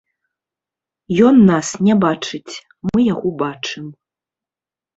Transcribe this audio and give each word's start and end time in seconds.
Ён 1.27 1.35
нас 1.51 1.67
не 1.89 1.95
бачыць, 2.05 2.53
мы 2.91 2.99
яго 3.13 3.29
бачым. 3.45 3.85